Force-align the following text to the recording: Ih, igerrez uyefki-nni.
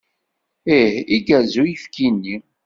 Ih, 0.79 0.93
igerrez 1.17 1.53
uyefki-nni. 1.63 2.37